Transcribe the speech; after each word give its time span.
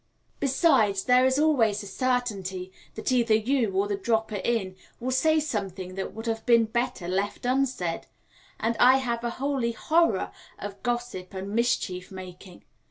Besides, 0.39 1.03
there 1.03 1.27
is 1.27 1.37
always 1.37 1.81
the 1.81 1.85
certainty 1.85 2.71
that 2.95 3.11
either 3.11 3.35
you 3.35 3.73
or 3.75 3.87
the 3.87 3.95
dropper 3.95 4.37
in 4.37 4.75
will 4.99 5.11
say 5.11 5.39
something 5.39 5.93
that 5.93 6.11
would 6.15 6.25
have 6.25 6.43
been 6.47 6.65
better 6.65 7.07
left 7.07 7.45
unsaid, 7.45 8.07
and 8.59 8.75
I 8.79 8.97
have 8.97 9.23
a 9.23 9.29
holy 9.29 9.73
horror 9.73 10.31
of 10.57 10.81
gossip 10.81 11.35
and 11.35 11.51
mischief 11.53 12.09
making. 12.09 12.65